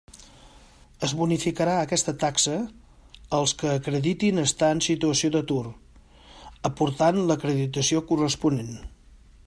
[1.07, 2.55] Es bonificarà aquesta taxa,
[3.39, 5.63] als que acreditin estar en situació d'atur,
[6.71, 8.75] aportant l'acreditació corresponent.